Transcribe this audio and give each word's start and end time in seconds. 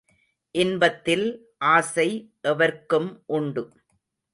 இன்பத்தில் 0.55 1.27
ஆசை 1.57 2.09
எவர்க்கும் 2.47 3.23
உண்டு. 3.25 3.63